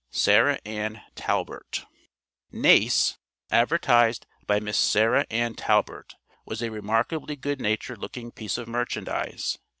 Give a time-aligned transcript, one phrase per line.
[0.09, 1.73] SARAH ANN TALBURTT.
[1.75, 1.87] sl5 eotf.
[2.51, 3.17] Nace,
[3.51, 9.59] advertised by Miss Sarah Ann Talburtt, was a remarkably good natured looking piece of merchandise.